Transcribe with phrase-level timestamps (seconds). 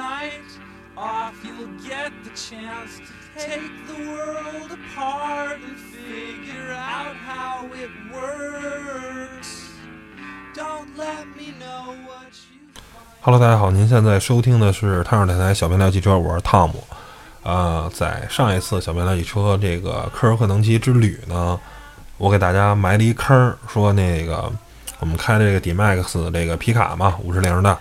[0.00, 0.48] night
[0.96, 7.90] Off you'll get the chance to take the world apart and figure out how it
[8.12, 9.70] works.
[10.54, 12.60] Don't let me know what you.
[13.22, 16.82] Hello，大家好，您现在收听的是汤上电台小编聊汽车，我是汤姆。
[17.42, 21.58] 呃，在上一次小编聊汽车这个科尔克能奇之旅呢，
[22.18, 24.52] 我给大家埋了一坑儿，说那个
[24.98, 27.78] 我们开的这个 D-Max 这个皮卡嘛，五十铃的，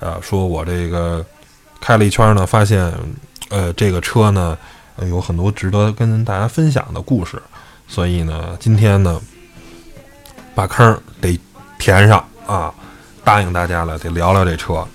[0.00, 1.24] 呃，说我这个
[1.82, 2.94] 开了一圈呢，发现
[3.48, 4.56] 呃这个车呢、
[5.00, 7.42] 有很多值得跟大家分享的故事，
[7.88, 9.20] 所以呢，今天呢
[10.54, 11.36] 把坑得
[11.78, 12.72] 填上啊，
[13.24, 14.86] 答应大家了，得聊聊这车，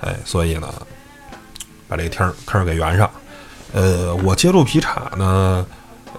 [0.00, 0.72] 哎，所以呢
[1.88, 3.10] 把这天坑儿坑给圆上。
[3.72, 5.66] 呃，我接触皮卡呢，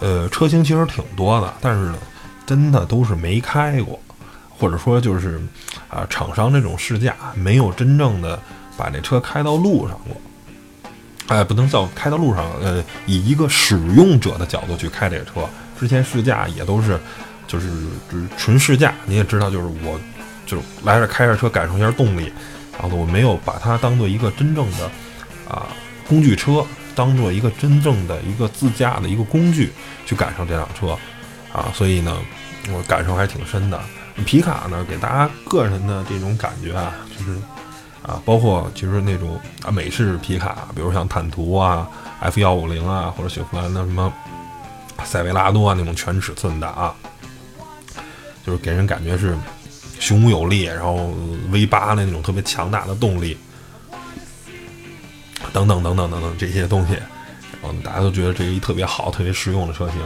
[0.01, 1.93] 呃，车型其实挺多的，但是，
[2.45, 3.97] 真的都是没开过，
[4.49, 5.41] 或者说就是
[5.87, 8.37] 啊、厂商这种试驾没有真正的
[8.77, 10.15] 把这车开到路上过。
[11.27, 15.47] 哎，不能叫开到路上，呃，以一个使用者的角度去开这个车。
[15.79, 16.99] 之前试驾也都是，
[17.47, 17.69] 就是
[18.11, 18.93] 就是纯试驾。
[19.05, 19.99] 你也知道，就是我，
[20.45, 22.31] 就是来这开着车感受一下动力，
[22.79, 24.91] 然后，我没有把它当做一个真正的
[25.49, 25.67] 啊
[26.07, 29.71] 工具车，当做一个真正的一个自驾的一个工具
[30.05, 30.97] 去感受这辆车，
[31.53, 32.17] 啊，所以呢，
[32.71, 33.81] 我感受还挺深的。
[34.25, 37.39] 皮卡呢，给大家个人的这种感觉啊，就是
[38.03, 44.13] 啊，包括其实那种啊美式皮卡，比如像坦途啊、F 幺五零啊，或者雪佛兰的什么
[45.05, 46.93] 塞维拉多啊那种全尺寸的啊，
[48.45, 49.37] 就是给人感觉是
[49.99, 51.13] 雄武有力，然后
[51.49, 53.37] V 八那种特别强大的动力，
[55.53, 56.93] 等等等等等等这些东西，
[57.61, 59.97] 然后大家都觉得这一特别好、特别实用的车型。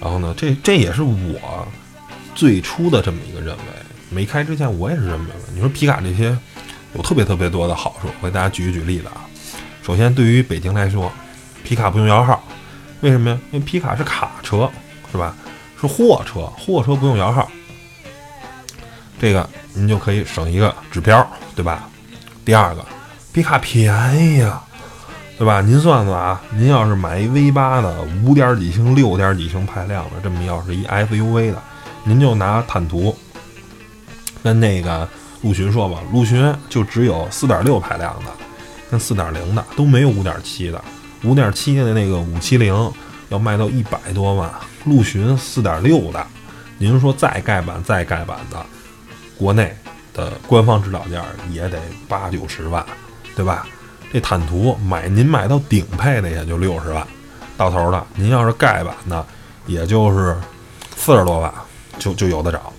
[0.00, 1.68] 然后呢，这这也是我
[2.34, 3.62] 最初的这么一个认为。
[4.12, 5.42] 没开之前，我也是这么认为。
[5.54, 6.36] 你说皮卡这些
[6.94, 9.26] 有特别特别多的好处，我给大家举一举例子啊。
[9.82, 11.10] 首先，对于北京来说，
[11.64, 12.42] 皮卡不用摇号，
[13.00, 13.38] 为什么呀？
[13.50, 14.70] 因为皮卡是卡车，
[15.10, 15.34] 是吧？
[15.80, 17.50] 是货车，货车不用摇号，
[19.18, 21.88] 这个您就可以省一个指标，对吧？
[22.44, 22.84] 第二个，
[23.32, 24.62] 皮卡便宜呀，
[25.38, 25.62] 对吧？
[25.62, 31.62] 您算算啊，您要是买一 V 八的五点几升、六点几升排量的，这么要是一 SUV 的，
[32.04, 33.16] 您就拿坦途
[34.42, 35.08] 跟那个
[35.42, 38.30] 陆巡说吧，陆巡就只有四点六排量的，
[38.90, 40.82] 跟四点零的都没有五点七的，
[41.24, 42.92] 五点七的那个五七零
[43.30, 44.50] 要卖到一百多万，
[44.84, 46.26] 陆巡四点六的，
[46.78, 48.66] 您说再盖板再盖板的，
[49.38, 49.74] 国内
[50.12, 52.84] 的官方指导价也得八九十万，
[53.34, 53.66] 对吧？
[54.12, 57.06] 这坦途买您买到顶配的也就六十万，
[57.56, 59.24] 到头了，您要是盖板的，
[59.66, 60.36] 也就是
[60.96, 61.50] 四十多万，
[61.98, 62.69] 就就有的找。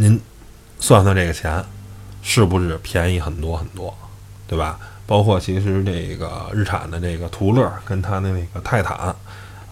[0.00, 0.18] 您
[0.78, 1.60] 算算这个钱，
[2.22, 3.92] 是不是便宜很多很多，
[4.46, 4.78] 对吧？
[5.08, 8.96] 包括其实这个日产的这个途乐跟它的那个泰坦，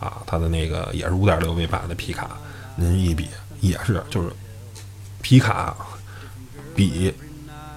[0.01, 2.31] 啊，它的那个也是五点六 V 八的皮卡，
[2.75, 3.29] 您一比
[3.61, 4.29] 也是就是
[5.23, 5.77] 皮卡
[6.75, 7.15] 比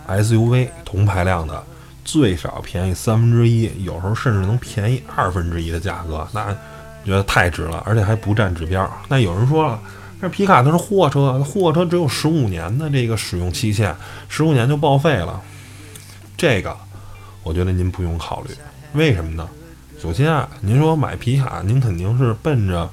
[0.08, 1.64] SUV 同排量的
[2.04, 6.52] 最少便宜三分之一，有时候甚至能便宜二分之一的价格，那
[7.06, 8.92] 觉得太值了，而且还不占指标。
[9.08, 9.80] 那有人说了。
[10.22, 13.96] 这皮卡它是货车，货车只有十五年的这个使用期限，
[14.28, 15.42] 十五年就报废了。
[16.36, 16.76] 这个
[17.42, 18.50] 我觉得您不用考虑，
[18.94, 19.48] 为什么呢？
[20.02, 22.90] 首先啊，您说买皮卡，您肯定是奔着，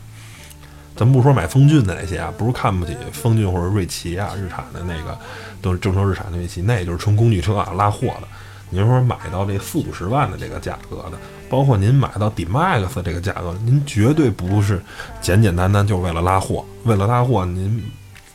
[0.94, 5.18] 咱不说买风骏的那些啊，不是看不起风骏或者瑞奇啊，日产的那个
[5.60, 8.28] 都是正说日产的瑞奇，那也就是纯工具车啊，拉货的。
[8.70, 11.18] 您说买到这四五十万的这个价格的，
[11.48, 14.82] 包括您买到 D-Max 这个价格，您绝对不是
[15.20, 16.64] 简简单单就是为了拉货。
[16.84, 17.82] 为了拉货，您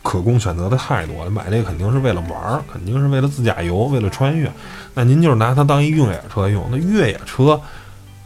[0.01, 1.29] 可供选择的太多了。
[1.29, 4.51] 买这个肯定是为了玩儿，肯定是为了自驾游，为了穿越。
[4.93, 7.59] 那您就是拿它当一越野车用，那越野车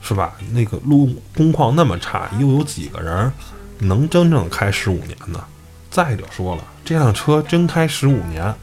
[0.02, 0.34] 是吧？
[0.54, 3.32] 那个路工况那么差，又有几个人
[3.80, 5.44] 能真正开十五年呢？
[5.90, 8.53] 再者说了，这辆车真开十五年。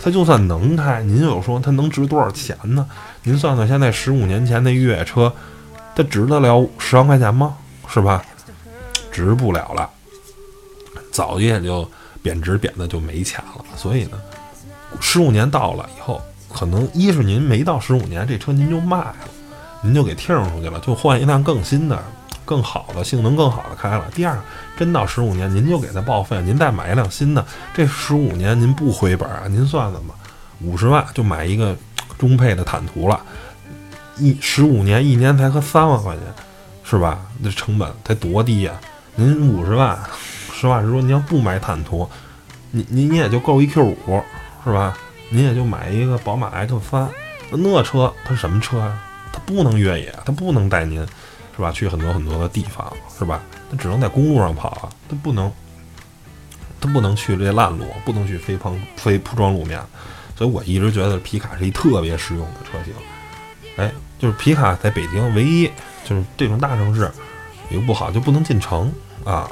[0.00, 2.86] 它就算能开，您有说它能值多少钱呢？
[3.24, 5.32] 您算算，现在十五年前那越野车，
[5.94, 7.56] 它值得了十万块钱吗？
[7.88, 8.24] 是吧？
[9.10, 9.90] 值不了了，
[11.10, 11.90] 早也就
[12.22, 13.64] 贬值贬的就没钱了。
[13.76, 14.20] 所以呢，
[15.00, 16.22] 十五年到了以后，
[16.52, 19.16] 可能一是您没到十五年，这车您就卖了，
[19.82, 22.00] 您就给听出去了，就换一辆更新的、
[22.48, 24.06] 更好的、性能更好的开了。
[24.14, 24.34] 第二，
[24.78, 29.42] 真到十五年，您就给它报废，您再买一辆新的，这十五年您不回本啊？
[29.50, 30.14] 您算算吧，
[30.62, 31.76] 五十万就买一个
[32.18, 33.20] 中配的坦途了，
[34.16, 36.22] 一十五年一年才合三万块钱，
[36.82, 37.18] 是吧？
[37.40, 38.72] 那成本才多低呀！
[39.14, 39.98] 您五十万，
[40.54, 42.08] 实话实说，您要不买坦途，
[42.70, 44.22] 你你你也就够一 Q 五，
[44.64, 44.96] 是吧？
[45.28, 47.06] 您也就买一个宝马 X 三，
[47.50, 48.98] 那车它什么车呀？
[49.30, 51.06] 它不能越野，它不能带您，
[51.58, 51.72] 是吧？
[51.72, 53.42] 去很多很多的地方，是吧？
[53.68, 55.52] 它只能在公路上跑啊，它不能，
[56.80, 59.80] 它不能去这些烂路，不能去非碰非铺装路面。
[60.36, 62.94] 所以我一直觉得皮卡是一特别实用的车型。
[63.76, 63.90] 哎，
[64.20, 65.68] 就是皮卡在北京唯一
[66.04, 67.10] 就是这种大城市
[67.70, 68.92] 有个不好，就不能进城
[69.24, 69.50] 啊。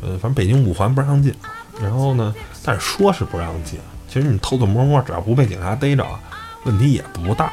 [0.00, 1.34] 呃，反正北京五环不让进，
[1.78, 6.06] 然后呢，但是说是不让进，其实你偷偷摸摸，只要不被警察逮着，
[6.64, 7.52] 问题也不大。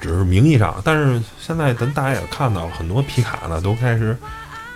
[0.00, 4.16] 只是名义上，但是现在咱大家也看到了，很多皮卡呢都开始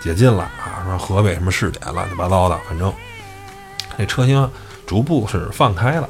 [0.01, 2.91] 解禁了啊，说河北什么试点乱七八糟的，反正
[3.97, 4.49] 这车型
[4.85, 6.09] 逐步是放开了，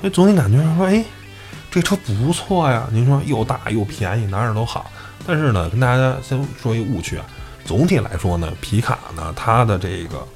[0.00, 1.04] 所以总体感觉说，哎，
[1.70, 2.86] 这车不错呀。
[2.92, 4.90] 您说又大又便宜，哪哪都好，
[5.26, 7.24] 但是呢，跟大家先说一个误区啊。
[7.64, 10.26] 总体来说呢，皮卡呢，它的这个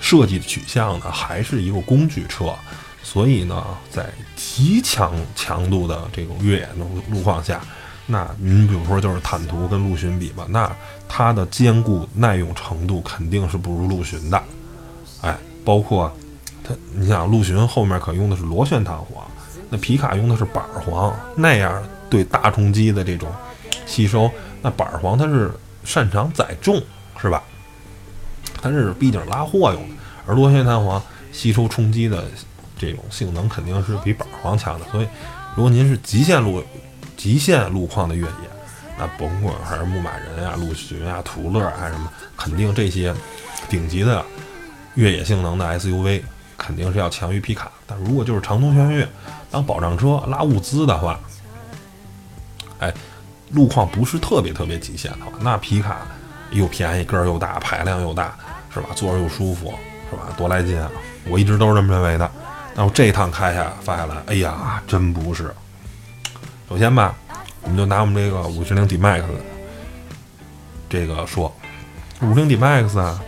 [0.00, 2.54] 设计取向呢，还是一个工具车，
[3.02, 7.60] 所以呢，在极强强度的这种越野路路况下，
[8.06, 10.70] 那您比如说就是坦途跟陆巡比吧，那
[11.08, 14.42] 它的坚固耐用程度肯定是不如陆巡的。
[15.20, 16.10] 哎，包括
[16.64, 19.24] 它，你想陆巡后面可用的是螺旋弹簧，
[19.68, 23.30] 那皮卡用的是板簧，那样对大冲击的这种
[23.86, 24.30] 吸收，
[24.62, 25.50] 那板簧它是。
[25.84, 26.80] 擅长载重
[27.20, 27.42] 是吧？
[28.62, 29.94] 它是毕竟拉货用的，
[30.24, 31.02] 而螺旋弹簧
[31.32, 32.24] 吸收冲击的
[32.84, 34.86] 这种性能肯定是比板簧强的。
[34.90, 35.08] 所以，
[35.54, 36.62] 如果您是极限路、
[37.16, 38.50] 极限路况的越野，
[38.98, 43.14] 那甭管还是牧马人呀、陆巡呀、途乐还是什么，肯定这些
[43.68, 44.24] 顶级的
[44.96, 46.22] 越野性能的 SUV
[46.58, 47.70] 肯定是要强于皮卡。
[47.86, 49.08] 但如果就是长途穿越
[49.50, 51.20] 当保障车拉物资的话，
[52.80, 52.92] 哎。
[53.54, 56.06] 路况不是特别特别极限的话，那皮卡
[56.52, 58.34] 又便宜，个儿又大，排量又大，
[58.72, 58.86] 是吧？
[58.94, 59.74] 坐着又舒服，
[60.10, 60.22] 是吧？
[60.38, 60.90] 多来劲啊！
[61.28, 62.30] 我一直都是这么认为的。
[62.74, 65.54] 那我这一趟开下发下来，哎呀，真不是。
[66.68, 67.14] 首先吧，
[67.62, 69.22] 我们就拿我们这个五十铃 D Max
[70.88, 71.54] 这个说，
[72.22, 73.20] 五十铃 D Max 啊，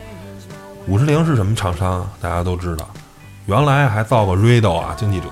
[0.86, 2.08] 五十铃是什么厂商？
[2.20, 2.88] 大家都知道，
[3.46, 5.26] 原来还造过 Rado 啊，经济者，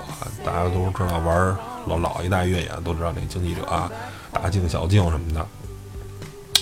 [0.45, 1.57] 大家都知道玩
[1.87, 3.91] 老老一代越野都知道那经济者啊。
[4.31, 5.45] 大镜小镜什么的，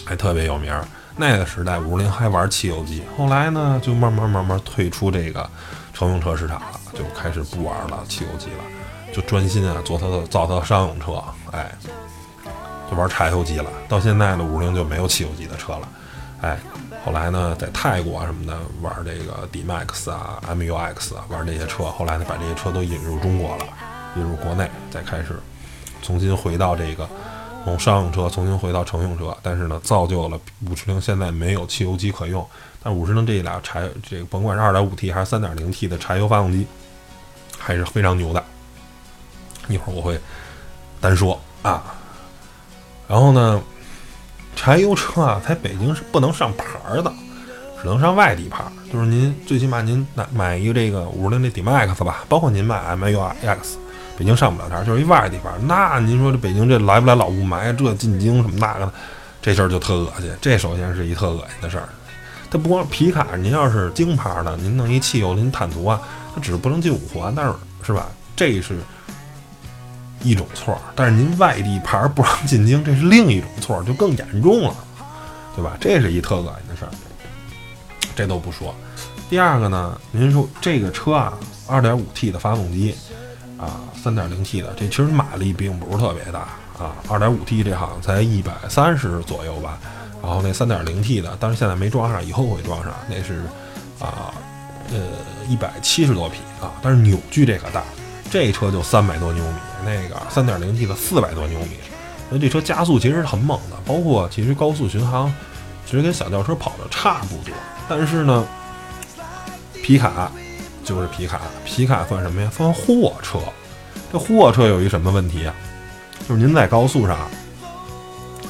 [0.06, 0.74] 还特别有名。
[1.18, 5.50] 那个时代，五十铃还玩汽油机，后来呢，就慢慢慢慢退出这个
[6.02, 6.68] 乘用车市场了，
[6.98, 8.64] 就开始不玩了汽油机了，
[9.14, 11.72] 就专心啊做它的造它的商用车，哎，
[12.90, 13.70] 就玩柴油机了。
[13.88, 15.88] 到现在呢，五菱就没有汽油机的车了，
[16.42, 16.58] 哎，
[17.06, 23.66] 后来呢，在泰国什么的玩这个 D Max 啊、MUX 啊，玩这些车，后来呢，把这些车都引入中国了，
[24.16, 25.40] 引入国内，再开始
[26.02, 27.08] 重新回到这个。
[27.64, 32.46] 从商用车重新回到乘用车，但是呢，造就了五十铃现在没有汽油机可用。
[32.84, 36.66] 但五十铃这俩柴，这个甭管是二点五 T 还是三点零 T 的柴油发动机，
[37.58, 38.44] 还是非常牛的。
[39.68, 40.20] 一会儿我会
[41.00, 41.84] 单说啊。
[43.08, 43.62] 然后呢，
[44.56, 46.66] 柴油车啊，在北京是不能上牌
[47.04, 47.14] 的，
[47.80, 48.64] 只能上外地牌。
[48.92, 53.76] 就是您最起码您买买一个这个五十铃的 D Max 吧，包括您买 MUX。
[54.18, 55.52] 北京上不了台，就是一外地方。
[55.68, 57.76] 那您说这北京这来不来老雾霾？
[57.76, 58.92] 这进京什么那个，
[59.42, 60.32] 这事儿就特恶心。
[60.40, 61.90] 这首先是一特恶心的事儿。
[62.52, 66.00] 它不光皮卡，您要是京牌的，您弄一汽油，您坦途啊，
[66.36, 68.08] 它只是不能进五环，但是是吧？
[68.36, 68.78] 这是
[70.22, 70.78] 一种错。
[70.96, 74.76] 但是您外地牌不让进京，这是另一种错，就更严重了，
[75.56, 75.78] 对吧？
[75.80, 76.92] 这是一特恶心的事儿。
[78.14, 78.76] 这都不说。
[79.30, 81.34] 第二个呢，您说这个车啊，
[81.66, 82.94] 二点五 T 的发动机。
[83.62, 86.40] 啊，三点零 T 的这其实马力并不是特别大
[86.84, 89.78] 啊，二点五 T 这好像才一百三十左右吧。
[90.24, 92.92] 然后那三点零 T 的，但是现在没装上，以后会装上。
[93.08, 93.44] 那是
[94.00, 94.34] 啊，
[94.92, 95.00] 呃，
[95.48, 97.84] 一百七十多匹啊，但是扭矩这可大，
[98.32, 101.78] 这车就三百多牛米，那个三点零 T 的四百多牛米，
[102.30, 103.78] 那这车加速其实是很猛的。
[103.86, 105.32] 包括其实高速巡航，
[105.86, 107.54] 其实跟小轿车跑的差不多。
[107.88, 108.44] 但是呢，
[109.84, 110.32] 皮卡。
[110.84, 112.50] 就是皮卡，皮卡算什么呀？
[112.56, 113.40] 算货车。
[114.12, 115.56] 这货车有一什么问题啊？
[116.28, 117.18] 就是您在高速上，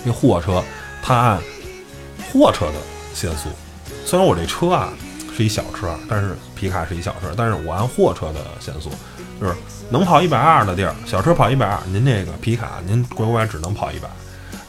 [0.03, 0.63] 这货车
[1.03, 1.39] 它按
[2.31, 2.73] 货车的
[3.13, 3.49] 限速。
[4.05, 4.91] 虽然我这车啊
[5.35, 8.89] 是一小车，但是皮卡是一小车，但是我按货车的限速，
[9.39, 9.55] 就是
[9.89, 14.09] 能跑一百二的地儿，小车跑一百二，您这个皮卡您乖乖只能跑一百。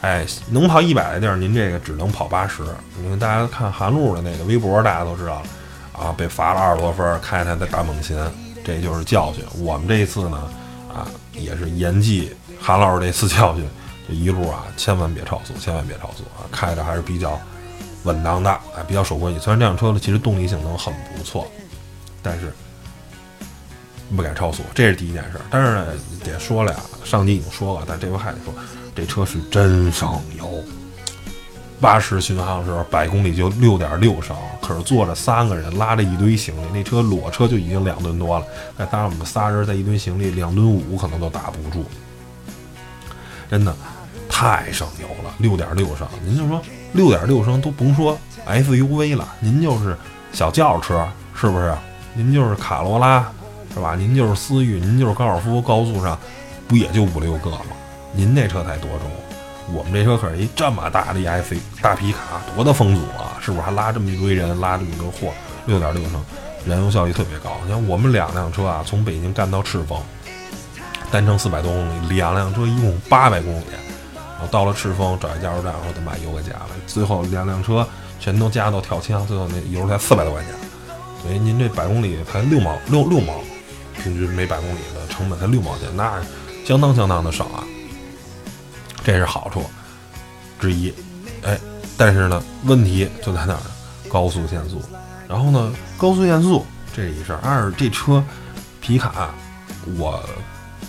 [0.01, 2.61] 哎，能跑一百的地儿，您这个只能跑八十。
[3.01, 5.43] 你看大家看韩路的那个微博，大家都知道了。
[5.93, 8.17] 啊，被罚了二十多分，开他的大猛禽，
[8.65, 9.43] 这就是教训。
[9.59, 10.37] 我们这一次呢，
[10.93, 13.63] 啊，也是严记韩老师这次教训，
[14.07, 17.39] 这一路啊，千万别超速，千万别超速啊，开的还是比较
[18.03, 19.39] 稳当的，哎，比较守规矩。
[19.39, 21.47] 虽然这辆车呢，其实动力性能很不错，
[22.21, 22.51] 但是
[24.15, 25.39] 不敢超速，这是第一件事。
[25.49, 25.87] 但是呢，
[26.25, 28.53] 也说了呀，上集已经说了，但这回还得说，
[28.95, 30.63] 这车是真省油。
[31.83, 38.45] 八十巡航的时候，百公里就六点六升，可是坐着三个人，拉着一堆行李，那车裸车就已经两吨多了。
[38.79, 41.83] 再搭上我们仨人，在一堆行李，两吨五可能都打不住。
[43.51, 43.75] 真的
[44.29, 46.61] 太省油了，六点六升，您就说
[46.93, 49.97] 六点六升都甭说 SUV 了，您就是
[50.31, 51.75] 小轿车，是不是？
[52.13, 53.29] 您就是卡罗拉，
[53.73, 53.93] 是吧？
[53.93, 56.17] 您就是思域，您就是高尔夫，高速上
[56.65, 57.75] 不也就五六个吗？
[58.13, 59.32] 您那车才多重？
[59.71, 63.39] 我们这车可是一这么大的 e i c 大皮卡，多大风阻啊！
[63.39, 65.33] 是不是还拉这么一堆人，拉这么多货？
[65.65, 66.21] 六点六升，
[66.65, 67.51] 燃油效益特别高。
[67.65, 69.97] 你看我们两辆车啊，从北京干到赤峰，
[71.09, 73.65] 单程四百多公里，两辆车一共八百公里。
[74.13, 76.69] 然后到了赤峰，找一加油站，说得把油给加了。
[76.85, 77.87] 最后两辆车
[78.19, 80.51] 全都加到跳枪，最后那油才四百多块钱。
[81.21, 83.35] 所以您这百公里才六毛六六毛，
[84.03, 86.21] 平均每百公里的成本才六毛钱，那
[86.65, 87.63] 相当相当的少啊。
[89.03, 89.65] 这是好处
[90.59, 90.93] 之一，
[91.43, 91.59] 哎，
[91.97, 93.65] 但是呢，问题就在哪儿呢？
[94.09, 94.81] 高速限速。
[95.27, 97.39] 然后呢，高速限速这一事儿。
[97.43, 98.23] 二，这车
[98.79, 99.33] 皮卡
[99.97, 100.23] 我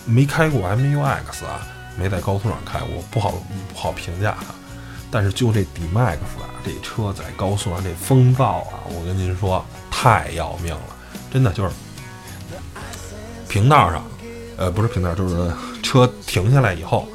[0.04, 1.66] 没开过 MUX 啊，
[1.98, 3.32] 没在高速上开过，不好
[3.72, 4.54] 不好评价它。
[5.10, 10.96] 但是就这 D-Max 啊，这车在高速上这风噪啊，我跟您说太要命了，
[11.32, 11.70] 真的就是
[13.48, 14.04] 平道上，
[14.56, 15.52] 呃，不是平道，就是
[15.82, 17.08] 车停下来以后。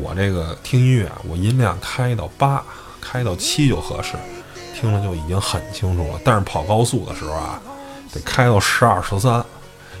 [0.00, 2.62] 我这个听音乐啊，我音量开到八，
[3.00, 4.16] 开到七就合适，
[4.78, 6.20] 听着就已经很清楚了。
[6.22, 7.60] 但是跑高速的时候啊，
[8.12, 9.42] 得开到十二十三，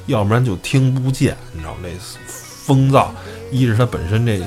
[0.06, 1.36] 要不然就听不见。
[1.52, 1.88] 你知道这
[2.28, 3.06] 风噪，
[3.50, 4.46] 一是它本身这个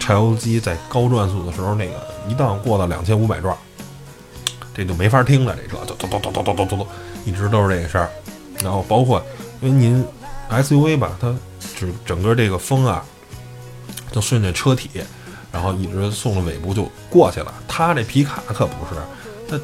[0.00, 1.94] 柴油机在高转速的时候，那个
[2.26, 3.54] 一旦过到两千五百转，
[4.72, 5.54] 这就没法听了。
[5.56, 6.86] 这车就咚咚咚咚咚咚咚咚，
[7.26, 8.08] 一直都是这个声儿。
[8.62, 9.22] 然后包括
[9.60, 10.04] 因为您
[10.50, 11.34] SUV 吧，它
[11.78, 13.04] 整整个这个风啊。
[14.10, 14.90] 就顺着车体，
[15.52, 17.52] 然后一直送了尾部就过去了。
[17.66, 19.00] 他这皮卡可不是，
[19.48, 19.60] 他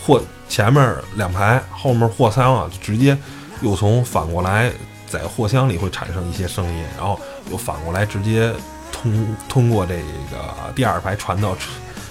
[0.00, 3.16] 货前面两排，后面货舱啊，就直接
[3.60, 4.72] 又从反过来
[5.08, 8.52] 在货箱里会产生一些声音，然后又反过来直接
[8.90, 11.54] 通通过这个第二排传到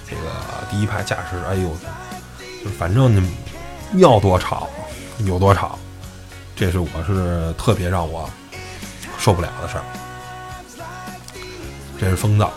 [0.07, 0.21] 这个
[0.69, 1.37] 第一排驾驶。
[1.49, 1.69] 哎呦，
[2.63, 3.29] 就反正你
[3.99, 4.69] 要多吵
[5.25, 5.77] 有多吵，
[6.55, 8.29] 这是我是特别让我
[9.17, 9.83] 受不了的事儿。
[11.99, 12.49] 这是风噪，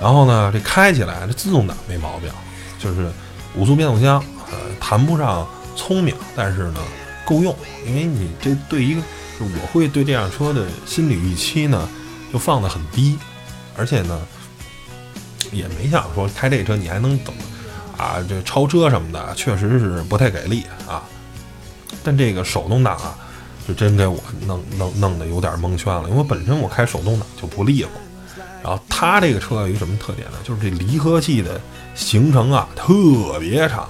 [0.00, 2.30] 然后呢，这开起来这自动挡没毛病，
[2.78, 3.10] 就是
[3.56, 5.44] 五速变速箱，呃，谈不上
[5.74, 6.80] 聪明，但是呢
[7.26, 7.54] 够用。
[7.84, 9.02] 因为你这对一个，
[9.40, 11.88] 我会对这辆车的心理预期呢
[12.32, 13.18] 就放得很低，
[13.76, 14.20] 而且呢
[15.50, 17.34] 也没想说开这车你还能等
[17.96, 21.02] 啊这超车什么的，确实是不太给力啊。
[22.04, 23.18] 但这个手动挡啊，
[23.66, 27.90] 就真给我弄弄弄得有点蒙圈了，因为本身我开手动挡就不利落。
[28.64, 30.38] 然后它这个车有一个什么特点呢？
[30.42, 31.60] 就是这离合器的
[31.94, 33.86] 行程啊特别长。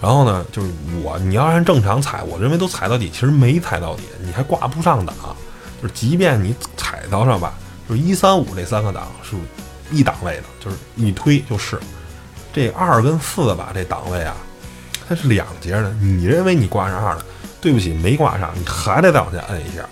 [0.00, 0.70] 然后呢，就是
[1.02, 5.16] 我你要按正常踩，我认为都踩到底，其实没踩到底，你还挂不上档。
[5.80, 7.54] 就是即便你踩到上吧，
[7.88, 9.34] 就是一三五这三个档是
[9.90, 11.80] 一档位的，就是一推就是。
[12.52, 14.36] 这二跟四吧，这档位啊，
[15.08, 15.90] 它是两节的。
[15.94, 17.24] 你认为你挂上二了，
[17.58, 19.82] 对不起，没挂上，你还得再往下摁一下。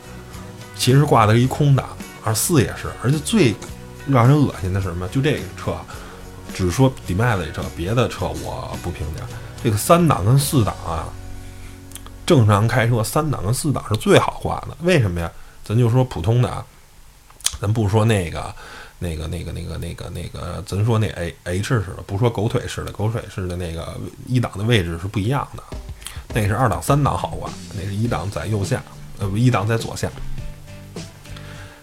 [0.76, 1.88] 其实挂的是一空档，
[2.23, 3.55] 二四也是，而且最。
[4.08, 5.08] 让人恶心的是什么？
[5.08, 5.76] 就这个车，
[6.54, 9.22] 只说迪迈这车，别的车我不评价。
[9.64, 11.08] 这个三档跟四档啊，
[12.25, 14.68] 正常开车三档跟四档是最好挂的。
[14.82, 15.30] 为什么呀？
[15.64, 16.64] 咱就说普通的啊，
[17.60, 18.54] 咱不说那个、
[19.00, 23.96] 那个、那个、那个、那个、那个，咱说那 A H 式的，不说狗腿式的，狗腿式的那个
[24.26, 25.62] 一档的位置是不一样的。
[26.32, 28.80] 那是二档、三档好挂，那是一档在右下，
[29.18, 30.08] 呃不，一档在左下。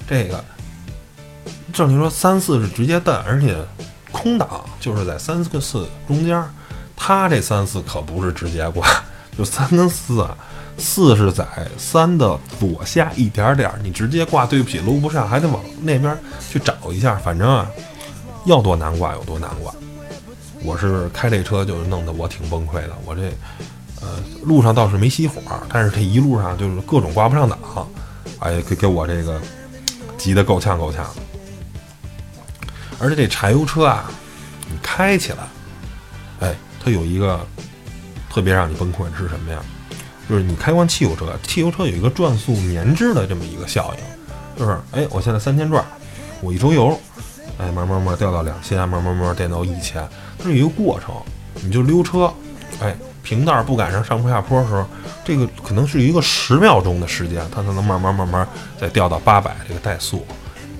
[0.07, 0.43] 这个。
[1.73, 3.57] 正经说三四是直接蹬，而且
[4.11, 6.41] 空档就是在三个四中间。
[6.95, 8.87] 它这三四可不是直接挂，
[9.37, 10.37] 就三跟四啊，
[10.77, 11.45] 四是在
[11.77, 16.15] 三的左下一点点，你直接挂，对不起，搂不上，还得往那边
[16.49, 17.15] 去找一下。
[17.15, 17.67] 反正啊，
[18.45, 19.73] 要多难挂有多难挂。
[20.63, 22.91] 我是开这车就弄得我挺崩溃的。
[23.05, 23.23] 我这
[23.99, 24.07] 呃
[24.43, 27.59] 路上倒是没熄火，但是这一路上就是各种挂不上档，
[28.39, 29.41] 哎，给给我这个
[30.17, 31.21] 急得够呛够呛的。
[33.03, 34.09] 而且这柴油车啊，
[34.71, 35.37] 你开起来，
[36.39, 37.45] 哎，它有一个
[38.29, 39.59] 特别让你崩溃是什么呀？
[40.29, 45.83] 就是你开惯汽油车，汽油车有一个转速粘滞的这么一个效应，就是哎，我现在三千转，
[46.39, 46.97] 我一抽油，
[47.57, 50.01] 哎，慢慢慢掉到两千，慢慢慢慢变到一千，
[50.37, 51.13] 它是一个过程。
[51.61, 52.33] 你就溜车，
[52.79, 54.87] 哎，平道不赶上上坡下坡的时候，
[55.25, 58.47] 这个可能是一个十秒钟的时间，它才能慢慢慢慢
[58.79, 60.25] 再掉到八百这个怠速。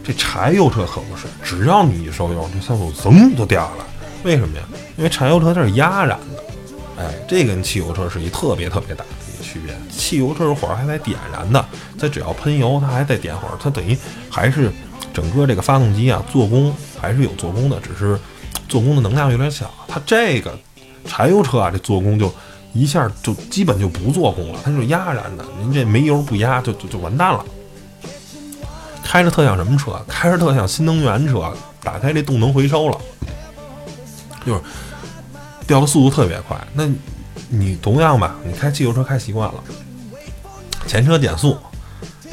[0.03, 3.86] 这柴油车可不是，只要你一收油，这像速噌就掉下来。
[4.24, 4.63] 为什么呀？
[4.98, 6.43] 因为柴油车它是压燃的，
[6.98, 9.74] 哎，这跟汽油车是一特别特别大的一个区别。
[9.89, 11.65] 汽油车是火还在点燃的，
[11.98, 13.98] 它只要喷油，它还在点火，它等于
[14.29, 14.72] 还是
[15.13, 18.19] 整个这个发动机啊做工还是有做工的，只是
[18.67, 19.69] 做工的能量有点小。
[19.88, 20.57] 它这个
[21.05, 22.33] 柴油车啊，这做工就
[22.74, 27.45] 一下就基本就不做工了，它是压燃的，您这没油不压就就就完蛋了。
[29.13, 30.03] 开着特像什么车？
[30.08, 31.53] 开着特像新能源车，
[31.84, 32.98] 打开这动能回收了，
[34.43, 34.62] 就是
[35.67, 36.58] 掉的速度特别快。
[36.74, 36.89] 那
[37.48, 39.63] 你同样吧，你开汽油车开习惯了，
[40.88, 41.55] 前车减速，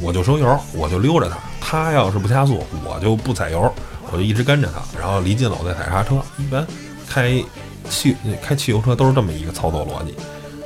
[0.01, 1.37] 我就收油，我就溜着它。
[1.61, 3.71] 它要是不加速，我就不踩油，
[4.11, 4.81] 我就一直跟着它。
[4.99, 6.23] 然后离近了，我再踩刹车。
[6.39, 6.67] 一般
[7.07, 7.45] 开
[7.91, 10.15] 汽开汽油车都是这么一个操作逻辑。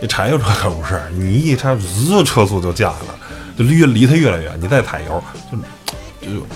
[0.00, 3.14] 这柴油车可不是，你一刹，滋，车速就降下来，
[3.58, 4.56] 就离离它越来越远。
[4.60, 5.58] 你再踩油，就。
[6.24, 6.46] 就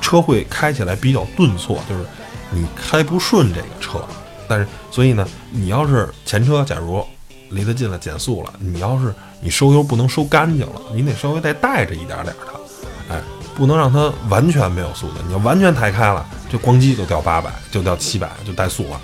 [0.00, 2.04] 车会开起来比较顿挫，就是
[2.50, 4.04] 你开不顺这个车。
[4.48, 7.04] 但是，所以呢，你要是前车假如
[7.50, 12.36] 离得近了减速了，你要是你收油不能收干净了，你得稍微再带着一点点的，
[13.08, 13.20] 哎，
[13.56, 15.14] 不能让它完全没有速度。
[15.26, 19.00] 你要完全抬开了，这咣叽就掉八百，就掉七百，就怠速了。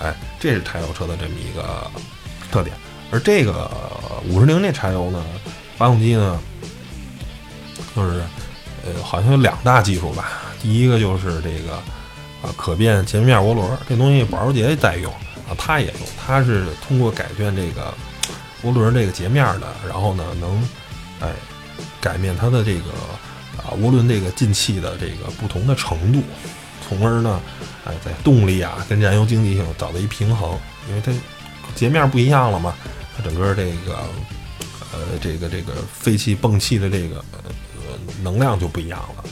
[0.00, 1.90] 哎，这是柴油车的这么一个
[2.52, 2.76] 特点。
[3.10, 3.68] 而这个
[4.28, 5.20] 五十铃这柴油呢，
[5.76, 6.38] 发动机呢，
[7.96, 8.22] 就是。
[8.86, 10.42] 呃，好像有两大技术吧。
[10.62, 11.74] 第一个就是这个
[12.40, 15.12] 啊，可变截面涡轮，这东西保时捷在用
[15.48, 15.96] 啊，它也用。
[16.24, 17.92] 它是通过改变这个
[18.62, 20.62] 涡轮这个截面的，然后呢，能
[21.20, 21.28] 哎
[22.00, 22.90] 改变它的这个
[23.58, 26.22] 啊涡轮这个进气的这个不同的程度，
[26.86, 27.40] 从而呢，
[27.84, 30.56] 哎在动力啊跟燃油经济性找到一平衡。
[30.88, 31.12] 因为它
[31.74, 32.74] 截面不一样了嘛，
[33.16, 33.98] 它整个这个
[34.92, 37.24] 呃这个这个废气泵气的这个。
[38.22, 39.24] 能量就不一样了，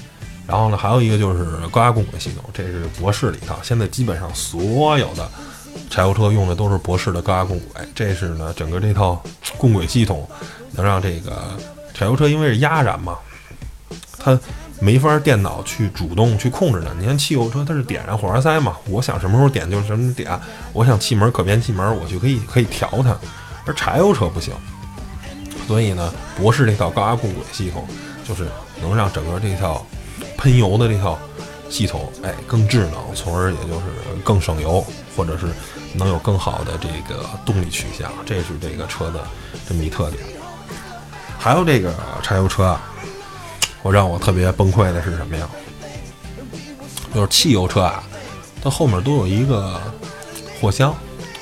[0.47, 3.59] 然后呢，还有一个就是高压共轨系统，这是博世的一套。
[3.63, 5.29] 现在基本上所有的
[5.91, 9.23] 柴油车用的都是博世的高压共轨，这是呢整个这套
[9.57, 10.29] 共轨系统
[10.73, 11.59] 能让这个
[11.95, 13.17] 柴油车因为是压燃嘛，
[14.19, 14.39] 它
[14.81, 16.95] 没法电脑去主动去控制的。
[16.99, 20.39] 你看汽油车它是点燃火花塞嘛，我想什么时候点就什么点，
[20.73, 23.17] 我想气门可变气门我就可以可以调它，
[23.65, 24.53] 而柴油车不行。
[25.67, 27.87] 所以呢，博世这套高压共轨系统
[28.27, 28.49] 就是。
[28.83, 29.87] 能让整个这套
[30.37, 31.17] 喷油的这套
[31.71, 33.85] 系统，哎，更智能，从而也就是
[34.23, 34.85] 更省油，
[35.17, 35.47] 或者是
[35.95, 39.25] 能有更好的这个动力取向，这是这个车的
[39.67, 40.23] 这么一特点。
[41.39, 42.83] 还有这个柴油车啊，
[43.83, 45.49] 我让我特别崩溃的是什么呀？
[47.15, 48.03] 就是汽油车啊，
[48.61, 49.81] 它后面都有一个
[50.61, 50.95] 货箱，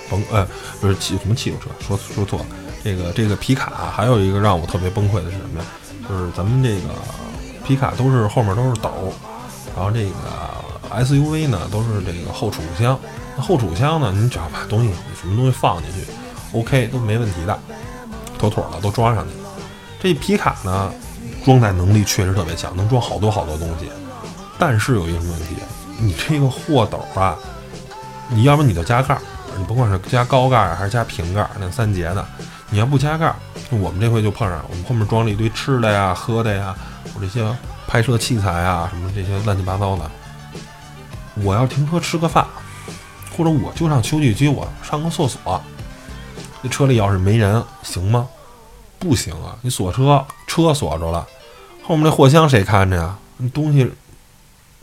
[0.08, 0.46] 甭呃，
[0.80, 2.46] 不是汽什么汽油车，说说错了，
[2.84, 5.66] 这个这个皮卡，还有一个让我特别崩溃的是什么呀？
[6.08, 6.88] 就是咱们这个。
[7.64, 8.90] 皮卡都是后面都是斗，
[9.76, 12.98] 然后这个 SUV 呢都是这个后储物箱。
[13.36, 16.04] 那后储物箱呢，你只要把东西什么东西放进去
[16.58, 17.56] ，OK 都没问题的，
[18.36, 19.30] 妥妥的都装上去。
[20.00, 20.92] 这皮卡呢，
[21.44, 23.88] 装载能力确实特别强，能装好多好多东西。
[24.58, 25.54] 但是有一个问题，
[26.00, 27.38] 你这个货斗啊，
[28.28, 29.22] 你要不你就加盖儿，
[29.56, 32.26] 你甭管是加高盖还是加平盖，那三节的，
[32.72, 33.37] 你要不加盖儿，
[33.70, 36.74] 我们这回就碰上，我们后面装了一堆吃的呀、喝的呀。
[37.14, 37.44] 我这些
[37.87, 40.11] 拍摄器材啊，什么这些乱七八糟的，
[41.35, 42.46] 我要停车吃个饭，
[43.37, 45.61] 或者我就上休息区我上个厕所，
[46.62, 48.26] 这车里要是没人行吗？
[48.98, 49.54] 不行啊！
[49.61, 51.26] 你锁车，车锁着了，
[51.82, 53.18] 后面那货箱谁看着呀？
[53.37, 53.92] 你东西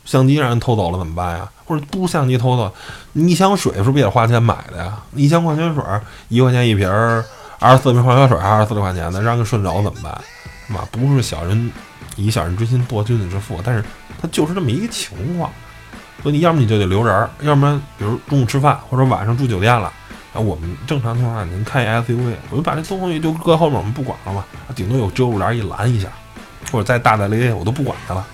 [0.06, 1.50] 相机让人偷走了怎么办呀？
[1.66, 2.72] 或者不相机偷走，
[3.14, 5.02] 你一箱水是不是也花钱买的呀？
[5.16, 5.84] 一箱矿泉水
[6.28, 6.88] 一块钱一瓶，
[7.60, 10.22] 二十四瓶矿泉水二十四块钱的，让人顺走怎么办？
[10.68, 11.72] 是吧，不是小人。
[12.16, 13.82] 以小人之心度君子之腹，但是
[14.22, 15.50] 他就是这么一个情况，
[16.22, 19.88] 所以你要么你就得留人儿，要不然比如中午吃饭或者晚上住酒店了，
[20.34, 24.44] 啊，我们正常情况下您开 SUV，我就把这东西就搁后面，我们不管了嘛，
[24.76, 26.10] 顶多有遮物帘一拦一下，
[26.74, 28.26] 或者再大大咧咧我都不管它了，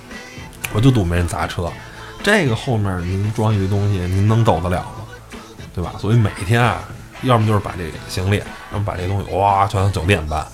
[0.73, 1.71] 我就赌没人砸车。
[2.23, 5.05] 这个后面您装一堆东西，您能走得了吗？
[5.75, 5.93] 对吧？
[5.99, 6.79] 所以每天啊，
[7.25, 10.45] 要么就是把这行李，要么把这东西哇全往酒店搬。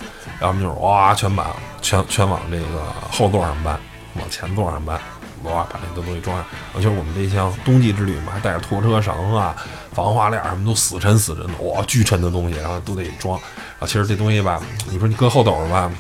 [0.42, 3.80] 要么就是哇，全把全全往这个后座上搬，
[4.16, 5.00] 往前座上搬，
[5.44, 6.44] 哇，把这东西装上。
[6.76, 9.56] 而且我们这箱冬季之旅嘛，还带着拖车绳啊、
[9.94, 13.40] 防滑链什么都死沉死沉的，哇，巨沉的东西，然后都得装。
[13.80, 15.92] 啊，其实这东西吧，你说你搁后斗吧，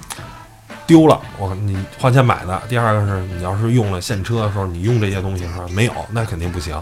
[0.91, 6.75] 丢了，我你花钱买的；第二个是你要是用了现车的时候，你用这些东西的时候没有，那肯定不行。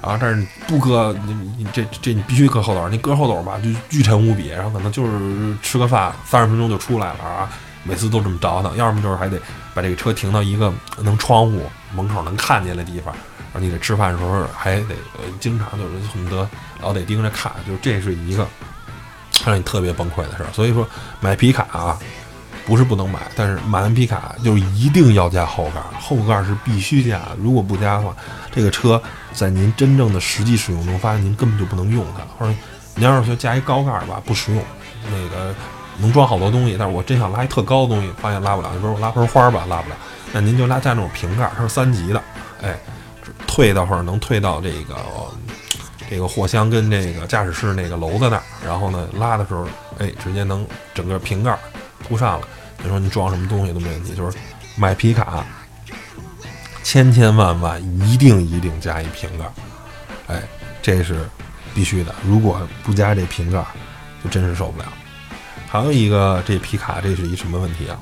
[0.00, 7.50] 啊，但是不搁你你这这你必须搁后斗，你搁后斗吧就巨沉无比，然后可能就是吃个饭三十分钟就出来了啊，
[7.84, 9.38] 每次都这么着腾，要么就是还得
[9.74, 11.60] 把这个车停到一个能窗户
[11.94, 13.14] 门口能看见的地方，
[13.52, 14.94] 然后你得吃饭的时候还得
[15.38, 16.48] 经常就是恨不得
[16.80, 18.48] 老得盯着看，就这是一个
[19.44, 20.48] 让你特别崩溃的事儿。
[20.54, 20.88] 所以说
[21.20, 21.98] 买皮卡啊。
[22.64, 27.20] 不是不能买，但是买完皮卡就一定要加后盖，后盖是必须加。
[27.38, 28.14] 如果不加的话，
[28.54, 32.24] 这个车在您真正的实际使用中，发现您根本就不能用它。
[32.38, 32.56] 或者
[32.94, 34.62] 您要是说加一高盖吧，不实用，
[35.10, 35.54] 那个
[35.98, 38.70] 能装好多东西，但是我真想拉一特高的东西，发现拉不了。
[38.72, 39.96] 你比如我拉盆花吧，拉不了。
[40.32, 42.22] 那您就拉加那种平盖，它是三级的，
[42.62, 42.78] 哎，
[43.46, 44.96] 退到或者能退到这个
[46.08, 49.66] 这个货箱跟这个驾驶室那个楼子那儿，然后呢拉的时候，
[49.98, 51.58] 哎，直接能整个平盖。
[52.12, 52.46] 铺上了，
[52.82, 54.14] 你说你装什么东西都没问题。
[54.14, 54.36] 就是
[54.76, 55.42] 买皮卡，
[56.82, 59.50] 千千万万一定一定加一瓶盖，
[60.26, 60.42] 哎，
[60.82, 61.26] 这是
[61.74, 62.14] 必须的。
[62.22, 63.64] 如果不加这瓶盖，
[64.22, 64.92] 就真是受不了。
[65.66, 67.98] 还有一个，这皮卡这是一什么问题啊？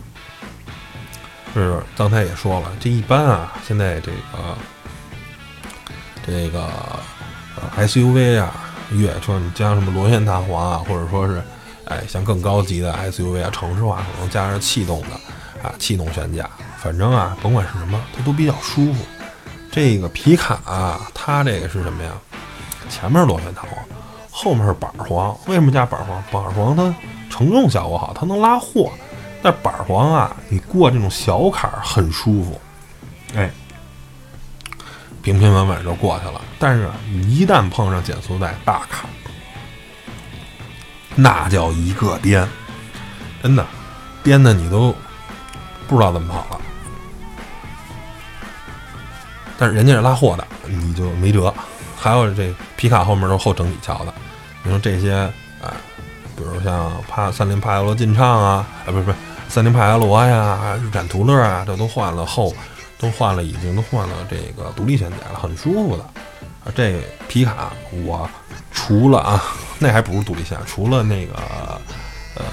[1.55, 4.59] 是刚才也说了，这一般啊，现在这个
[6.27, 6.69] 这个
[7.77, 8.53] SUV 啊，
[8.91, 11.41] 越野车你加什么螺旋弹簧啊，或者说是。
[11.91, 15.09] 哎，像更高级的 SUV 啊，城市化可能加上气动的
[15.63, 16.49] 啊，气动悬架，
[16.79, 19.05] 反正啊，甭管是什么，它都比较舒服。
[19.73, 22.13] 这个皮卡啊，它这个是什么呀？
[22.89, 23.85] 前面螺旋弹簧，
[24.31, 25.37] 后面是板簧。
[25.47, 26.23] 为什么加板簧？
[26.31, 26.95] 板簧它
[27.29, 28.91] 承重效果好，它能拉货。
[29.43, 32.61] 但板簧啊，你过这种小坎儿很舒服，
[33.35, 33.51] 哎，
[35.23, 36.41] 平平稳稳就过去了。
[36.59, 39.13] 但是你一旦碰上减速带大坎儿，
[41.15, 42.49] 那叫一个颠，
[43.43, 43.67] 真的，
[44.23, 44.95] 颠的你都
[45.89, 46.61] 不知道怎么跑了。
[49.59, 51.53] 但是人家是拉货的，你就没辙。
[51.99, 54.15] 还有这皮卡后面都是后整体桥的，
[54.63, 55.13] 你说这些
[55.61, 55.77] 啊，
[56.35, 59.17] 比如像帕三菱帕杰罗劲畅啊，啊不是不是
[59.49, 62.55] 三菱帕杰罗呀，日产途乐啊，这都换了后，
[62.99, 66.03] 都换了，已经都换了这个独立悬架了，很舒服的。
[66.65, 68.27] 啊，这皮卡我
[68.73, 69.43] 除了啊。
[69.83, 71.33] 那还不是独立线，除了那个，
[72.35, 72.45] 呃，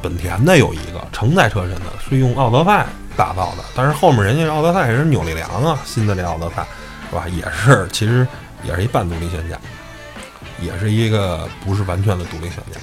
[0.00, 3.64] 本田的有一个承载车身的，是用奥德赛打造的。
[3.74, 6.64] 但是后面人家奥德赛也是扭力梁啊，新的这奥德赛
[7.10, 7.26] 是吧？
[7.28, 8.24] 也是其实
[8.62, 9.58] 也是一半独立悬架，
[10.60, 12.80] 也是一个不是完全的独立悬架。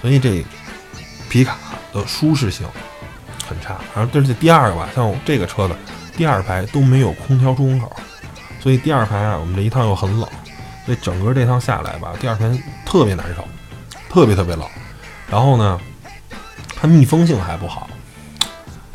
[0.00, 0.42] 所以这
[1.28, 1.58] 皮卡
[1.92, 2.66] 的舒适性
[3.46, 3.76] 很差。
[3.94, 5.76] 然后，这是第二个吧，像这个车的
[6.16, 7.94] 第二排都没有空调出风口，
[8.62, 10.26] 所以第二排啊，我们这一趟又很冷。
[10.90, 13.46] 这整个这趟下来吧，第二天特别难受，
[14.08, 14.66] 特别特别冷。
[15.30, 15.80] 然后呢，
[16.74, 17.88] 它密封性还不好，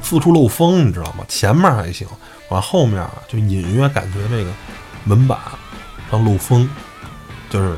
[0.01, 1.23] 四处漏风，你知道吗？
[1.29, 2.05] 前面还行，
[2.49, 4.51] 完后面就隐约感觉这个
[5.05, 5.39] 门板
[6.11, 6.69] 上漏风，
[7.49, 7.77] 就是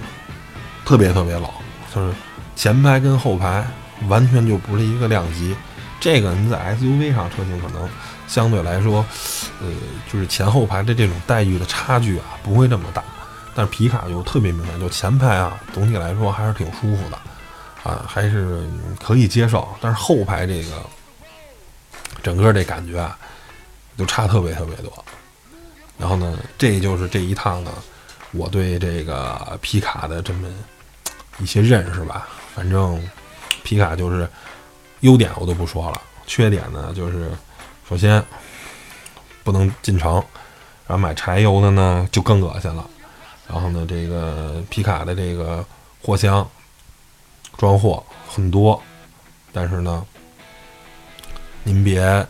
[0.84, 1.47] 特别特别冷。
[1.93, 2.12] 就是
[2.56, 3.63] 前排跟后排
[4.08, 5.56] 完全就不是一个量级。
[5.99, 7.88] 这个你在 SUV 上车型可能
[8.27, 9.06] 相对来说，
[9.62, 9.67] 呃，
[10.12, 13.03] 就是前后排的这种待遇的差距啊，不会这么大。
[13.57, 17.19] 但是皮卡就特别明显，就前排啊，总体来说还是挺舒服的，
[17.81, 18.63] 啊，还是
[19.03, 19.67] 可以接受。
[19.81, 20.85] 但是后排这个
[22.21, 23.17] 整个这感觉啊，
[23.97, 25.03] 就差特别特别多。
[25.97, 27.71] 然后呢，这就是这一趟呢，
[28.31, 30.47] 我对这个皮卡的这么
[31.39, 32.27] 一些认识吧。
[32.53, 33.01] 反正
[33.63, 34.29] 皮卡就是
[34.99, 37.31] 优点我都不说了，缺点呢就是
[37.89, 38.23] 首先
[39.43, 40.13] 不能进城，
[40.85, 42.87] 然后买柴油的呢就更恶心了。
[43.47, 45.65] 然后呢，这个皮卡的这个
[46.01, 46.47] 货箱
[47.57, 48.81] 装货很多，
[49.53, 50.05] 但是呢，
[51.63, 52.25] 您别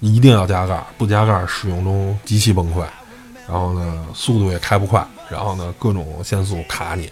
[0.00, 2.84] 一定要加盖，不加盖使用中极其崩溃。
[3.46, 7.10] 然后呢，速度也开不快，然后呢，各种限速卡你，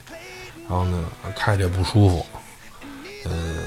[0.68, 1.04] 然后呢，
[1.34, 2.26] 开着也不舒服。
[3.24, 3.64] 嗯，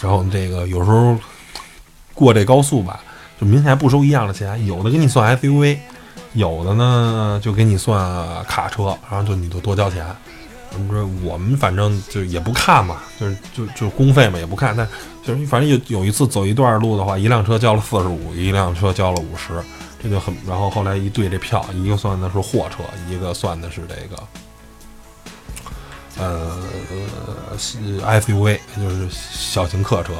[0.00, 1.18] 然后这个有时候
[2.12, 3.00] 过这高速吧，
[3.40, 5.78] 就明显不收一样的钱，有的给你算 SUV。
[6.34, 10.04] 有的呢，就给你算卡车，然后就你就多交钱。
[10.72, 14.76] 我们说我们反正就也不看嘛，就是就就公费嘛也不看。
[14.76, 14.86] 但
[15.24, 19.62] 就是反正有有一次走一段路的话，一辆车交了四十五，一辆车交了五十，
[20.02, 20.36] 这就很。
[20.44, 24.20] 然后后来一对这票，一个算的是货车，一个算的是这个
[26.18, 26.60] 呃
[28.02, 30.12] SUV，就是小型客车，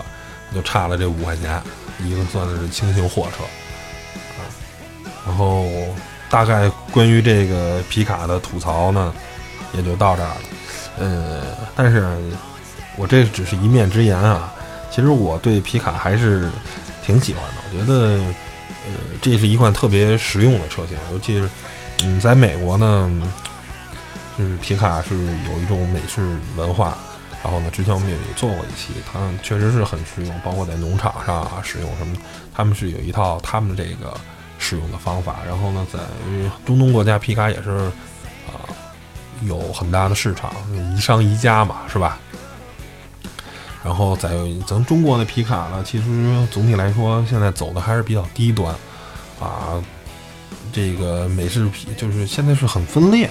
[0.54, 1.60] 就差了这五块钱。
[2.04, 3.42] 一个算的是轻型货车。
[5.26, 5.66] 然后，
[6.28, 9.12] 大概关于这个皮卡的吐槽呢，
[9.72, 10.36] 也就到这儿了。
[10.98, 11.42] 呃，
[11.74, 12.06] 但是
[12.96, 14.52] 我这只是一面之言啊。
[14.90, 16.48] 其实我对皮卡还是
[17.04, 18.22] 挺喜欢的，我觉得
[18.86, 21.48] 呃这是一款特别实用的车型，尤其是
[22.02, 23.10] 嗯在美国呢，
[24.38, 26.96] 就是皮卡是有一种美式文化。
[27.42, 32.16] 然后呢，之前我们也做过一期，它确实是很实用，包括在农场上啊使用什么，
[32.54, 34.16] 他们是有一套他们这个
[34.58, 35.36] 使用的方法。
[35.46, 35.98] 然后呢，在
[36.64, 37.70] 中东国家，皮卡也是
[38.46, 38.64] 啊
[39.42, 40.52] 有很大的市场，
[40.96, 42.18] 宜商宜家嘛，是吧？
[43.84, 44.30] 然后在
[44.66, 48.74] 咱中国的皮卡呢，其实总体来说现在走的还是比较低端
[49.38, 49.82] 啊，
[50.72, 53.30] 这个美式皮就是现在是很分裂。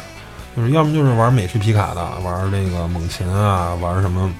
[0.56, 4.32] 就是要么就是玩美式皮卡的，玩那个猛禽啊，玩什么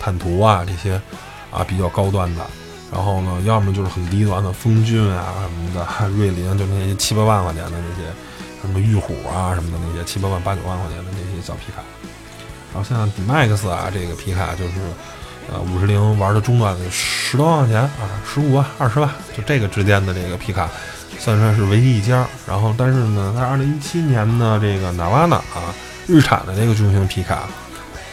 [0.00, 0.98] 坦途啊这些
[1.50, 2.46] 啊比较高端的。
[2.92, 8.10] 然后呢，要么就是很低端的风骏啊什么的，瑞麟就那些七八万块钱的那些，
[8.62, 11.82] 什么玉虎啊什么的那些七八万八九万块钱的那些小皮卡。
[12.72, 14.72] 然后像 D-Max 啊这个皮卡就是
[15.50, 20.68] 呃五十铃玩的中端的十多万块钱啊，十五万二十万就这个之间的这个皮卡。
[21.18, 25.74] 算算是唯一一家，然后但是呢，在二零一七年的，这个纳瓦纳啊，
[26.06, 27.48] 日产的这个巨型皮卡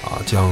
[0.04, 0.52] 啊，将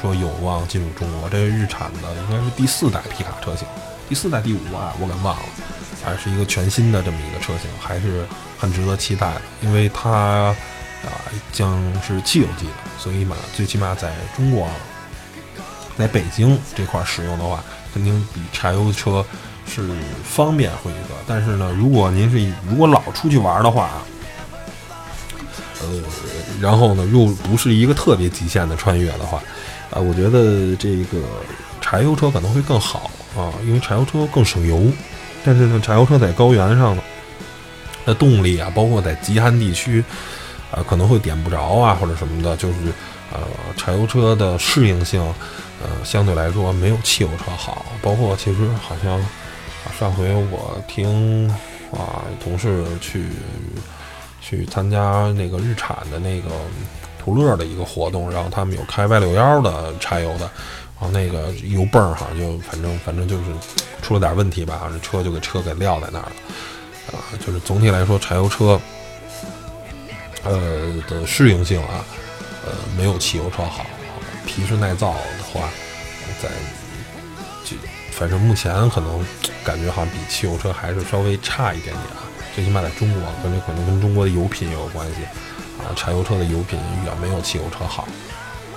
[0.00, 1.28] 说有望进入中国。
[1.28, 3.66] 这是日产的应该是第四代皮卡车型，
[4.08, 5.42] 第四代第五啊，我给忘了，
[6.04, 8.26] 还是一个全新的这么一个车型，还是
[8.58, 11.08] 很值得期待的，因为它啊
[11.52, 14.68] 将是汽油机的，所以嘛，最起码在中国，
[15.96, 17.62] 在北京这块使用的话，
[17.94, 19.24] 肯定比柴油车。
[19.70, 19.86] 是
[20.24, 24.02] 方便会一个，但是呢，如果您是如果老出去玩的话啊，
[25.82, 26.02] 呃，
[26.60, 29.42] 然后呢又不是一个特别极限的穿越的话，
[29.90, 31.22] 啊，我觉得这个
[31.80, 34.90] 柴油车可能会更好啊，因为柴油车更省油。
[35.44, 37.02] 但是呢，柴油车在高原上呢，
[38.04, 40.04] 的动力啊，包括在极寒地区
[40.70, 42.76] 啊，可能会点不着啊，或者什么的，就是
[43.32, 43.40] 呃，
[43.76, 45.20] 柴油车的适应性，
[45.82, 47.86] 呃，相对来说没有汽油车好。
[48.02, 49.20] 包括其实好像。
[49.98, 51.48] 上回我听
[51.92, 53.24] 啊同事去
[54.48, 56.48] 去参加那个日产的那个
[57.18, 60.50] 途乐的一个活动，然后他们有开 Y 六幺的柴油的，
[60.98, 63.44] 然后那个油泵儿哈就反正反正就是
[64.00, 66.32] 出了点问题吧，这车就给车给撂在那儿了
[67.12, 67.20] 啊。
[67.44, 68.80] 就是总体来说，柴油车
[70.44, 72.02] 呃的适应性啊，
[72.64, 73.84] 呃没有汽油车好，
[74.46, 75.68] 皮实耐造的话，
[76.40, 76.48] 在
[77.64, 77.76] 就。
[78.10, 79.24] 反正目前可能
[79.62, 82.26] 感觉好像比汽油车还是稍微差一点点啊，
[82.58, 85.22] 最起码在中国，可能可能跟中国的油品也有关系
[85.78, 85.94] 啊。
[85.94, 88.08] 柴油车的油品远没有汽油车好。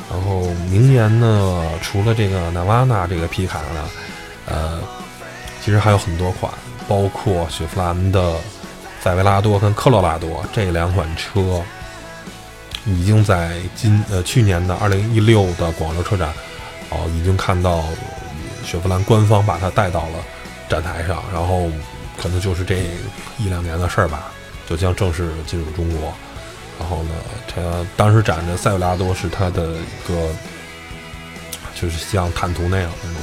[0.08, 3.90] 然后明年呢，除了这个纳瓦纳这个皮卡呢，
[4.46, 4.80] 呃，
[5.64, 6.54] 其实还有很多款，
[6.88, 8.36] 包括雪佛兰的
[9.02, 11.60] 塞维拉多跟科罗拉多这两款车，
[12.86, 16.32] 已经在今呃去年的二零一六的广州车展
[16.92, 17.84] 哦，已经看到。
[18.64, 20.20] 雪佛兰官方把它带到了
[20.70, 21.68] 展台上，然后
[22.22, 22.84] 可能就是这
[23.40, 24.32] 一两年的事儿吧，
[24.70, 26.14] 就将正式进入中国。
[26.80, 27.12] 然后呢，
[27.48, 27.62] 它
[27.98, 30.30] 当时展的塞维拉多是它的一个，
[31.74, 33.22] 就是像坦途那样那种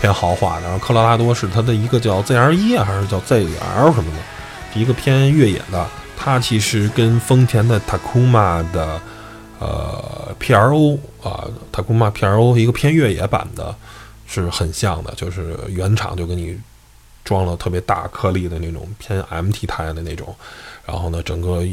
[0.00, 5.86] 偏豪华的，然后科罗拉多是它的一个叫 ZR 啊，还是叫 ZL 什么的，一个偏越野的。
[6.16, 9.00] 它其实跟丰田的 Takuma 的
[9.58, 13.74] 呃 PRO 啊，Takuma PRO 一个偏越野版的。
[14.24, 16.58] 是很像的，就是原厂就给你
[17.24, 20.34] 装了特别大颗粒的那种偏 MT 胎的那种，
[20.84, 21.64] 然后呢，整个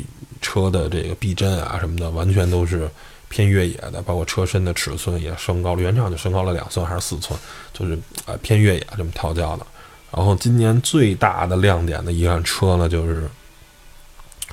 [0.41, 2.89] 车的这个避震啊什么的，完全都是
[3.29, 7.37] 偏越野的，包括车身的尺寸也升高了，原厂就升高了两寸还是四寸，
[7.73, 9.65] 就是呃偏越野这么调教的。
[10.11, 13.29] 然后今年最大的亮点的一辆车呢，就是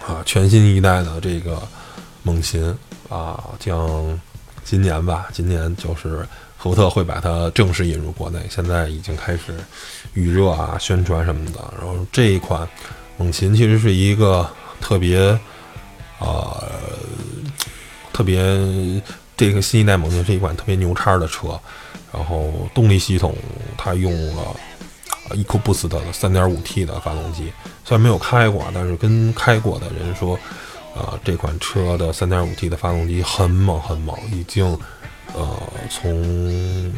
[0.04, 1.62] 啊全新一代的这个
[2.22, 2.74] 猛禽
[3.08, 4.20] 啊，将
[4.64, 6.26] 今年吧，今年就是。
[6.58, 9.54] 福特会把它正式引入国内，现在已经开始
[10.16, 11.72] 预热啊、宣传什么的。
[11.78, 12.68] 然后这一款
[13.16, 14.50] 猛禽其实是一个
[14.80, 15.18] 特别，
[16.18, 16.72] 呃，
[18.12, 18.42] 特别
[19.36, 21.48] 这个新一代猛禽是一款特别牛叉的车。
[22.12, 23.36] 然后动力系统
[23.76, 24.42] 它用了
[25.30, 27.52] EcoBoost 的 3.5T 的发动机，
[27.84, 30.38] 虽然没有开过，但是跟开过的人说，
[30.94, 34.76] 呃，这款车的 3.5T 的发动机很猛很猛，已经。
[35.34, 35.54] 呃，
[35.90, 36.90] 从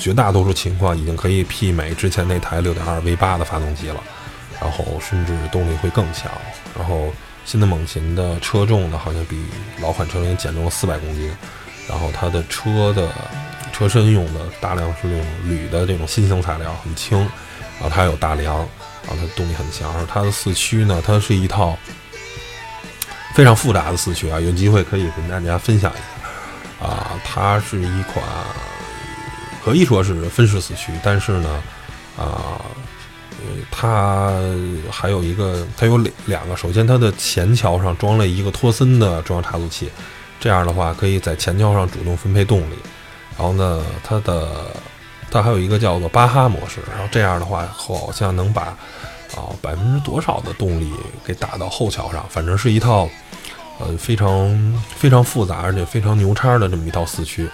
[0.00, 4.02] 绝大多数情况已经可以媲美之前那台六点二 V 八的发动机了，
[4.60, 6.32] 然后甚至动力会更强。
[6.76, 7.12] 然后
[7.44, 9.44] 新的猛禽的车重呢，好像比
[9.80, 11.30] 老款车型减重了四百公斤。
[11.88, 13.08] 然后它的车的
[13.72, 17.18] 车身用的大量是用铝的这种新型材料，很轻。
[17.78, 18.56] 然后它有大梁，
[19.06, 19.92] 然后它动力很强。
[19.98, 21.76] 而它的四驱呢，它是一套
[23.34, 26.86] 非常复杂的四驱啊，有机会可以跟大家分享一下。
[26.86, 28.24] 啊，它是一款
[29.62, 31.62] 可以说是分时四驱，但是呢，
[32.16, 32.58] 啊，
[33.30, 34.32] 呃，它
[34.90, 36.56] 还有一个，它有两两个。
[36.56, 39.90] 首先，它的前桥上装了一个托森的中央差速器，
[40.40, 42.74] 这样的话可以在前桥上主动分配动力。
[43.36, 44.48] 然后呢，它的
[45.30, 48.62] 它还有一个叫做巴哈模式，然后这样的话好像能把
[49.34, 50.92] 啊百分之多少的动力
[51.24, 53.08] 给打到后桥上，反正是一套
[53.78, 57.48] 呃非常非常复杂而且非常牛叉的这么一套四驱。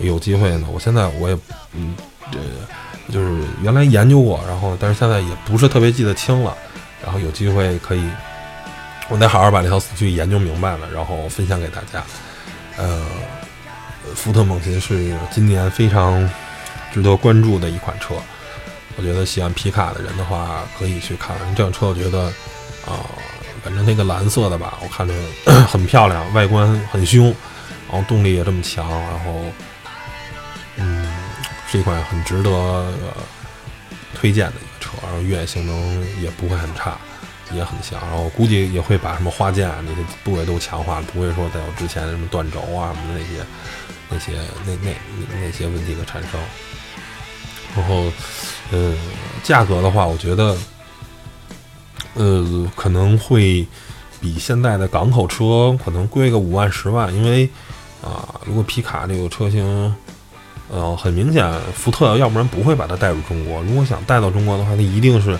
[0.00, 1.38] 有机会呢，我现在我也，
[1.74, 1.94] 嗯，
[2.32, 2.38] 这
[3.12, 6.56] 就是原来研究过，然后但是现在也不是特别记得清了，
[7.02, 8.08] 然后有机会可以，
[9.08, 12.04] 我得好好把这套四驱研究明白了，然后分享给大家。
[12.76, 13.04] 呃，
[14.14, 16.28] 福特猛禽是今年非常
[16.92, 18.14] 值得关注的一款车，
[18.96, 22.26] 我觉得喜欢皮卡的人的话可以去看这辆车，我觉得
[22.86, 23.04] 啊，
[23.62, 25.12] 反正那个蓝色的吧，我看着
[25.66, 27.26] 很漂亮，外观很凶，
[27.90, 29.44] 然后动力也这么强，然后。
[31.70, 33.14] 是一款很值得呃
[34.12, 36.98] 推荐的一个车，然后越野性能也不会很差，
[37.52, 43.46] 也很强，然后估计也会把什么花键啊那些部位都强化了，不会说再有之前什么断轴啊什么的那些
[44.08, 44.32] 那些
[44.66, 44.92] 那那
[45.40, 46.40] 那些问题的产生。
[47.76, 48.10] 然后，
[48.72, 48.92] 呃，
[49.44, 50.56] 价格的话，我觉得，
[52.14, 53.64] 呃，可能会
[54.20, 57.48] 比现在的港口车可能贵个五万十万，因为
[58.02, 59.94] 啊，如果皮卡这个车型。
[60.72, 63.60] 呃，很明显，福特要不然不会把它带入中国。
[63.62, 65.32] 如果想带到中国的话，它一定是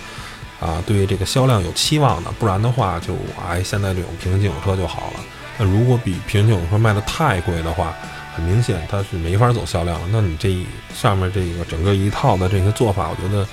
[0.59, 5.21] 啊，对这个销量有期望的，不然的话，就哎，现在这种平行进口车就好了。
[5.57, 7.93] 那如果比平行进口车卖的太贵的话，
[8.35, 10.07] 很明显它是没法走销量了。
[10.11, 10.53] 那你这
[10.93, 13.43] 上面这个整个一套的这些做法，我觉得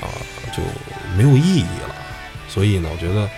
[0.00, 0.10] 啊
[0.52, 0.60] 就
[1.16, 1.94] 没有意义了。
[2.48, 3.28] 所以呢，我觉得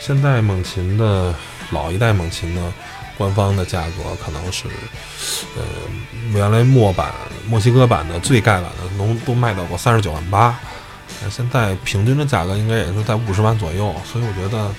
[0.00, 1.34] 现在猛禽的
[1.70, 2.72] 老一代猛禽呢。
[3.16, 4.64] 官方的价格可能是，
[5.56, 5.62] 呃，
[6.32, 7.12] 原来墨版、
[7.46, 10.58] 墨西哥版的最盖版的能都卖到过三十九万八，
[11.30, 13.94] 现在平均的价格应该也是在五十万左右。
[14.04, 14.70] 所以我觉得，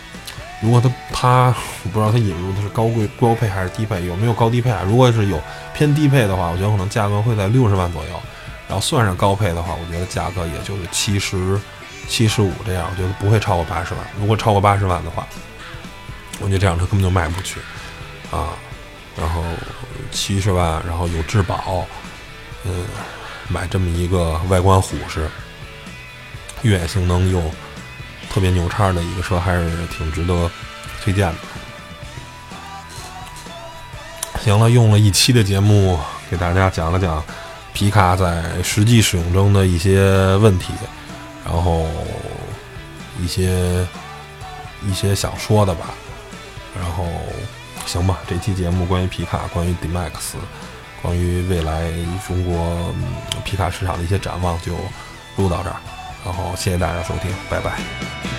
[0.61, 4.83] 如果它它我不知道它引入的是高贵高配还是低配，有没有高低配啊？
[4.85, 5.41] 如果是有
[5.73, 8.09] 偏低配的话，我觉得可能价格会在六十万左右。
[8.67, 11.59] 然后算上高配的话，我觉得价格也就是七十
[12.07, 14.03] 七十五这样，我觉得不会超过八十万。
[14.19, 15.25] 如果超过八十万的话，
[16.39, 17.59] 我觉得这辆车根本就卖不出去。
[18.31, 18.57] 啊，
[19.15, 19.43] 然后
[20.11, 21.85] 七十万，然后有质保，
[22.63, 22.85] 嗯，
[23.47, 25.29] 买这么一个外观虎式、
[26.63, 27.41] 越野性能又
[28.29, 30.49] 特别牛叉的一个车，还是挺值得
[31.03, 31.35] 推荐的。
[34.43, 37.23] 行了，用了一期的节目给大家讲了讲
[37.73, 40.73] 皮卡在实际使用中的一些问题，
[41.45, 41.87] 然后
[43.21, 43.87] 一些
[44.83, 45.85] 一些想说的吧，
[46.75, 47.05] 然后。
[47.95, 50.35] 行吧，这期节目关于皮卡，关于 D-Max，
[51.01, 51.89] 关于未来
[52.27, 52.93] 中国
[53.45, 54.73] 皮卡市场的一些展望就
[55.37, 55.77] 录到这儿，
[56.25, 58.34] 然后谢谢大家收听，拜拜。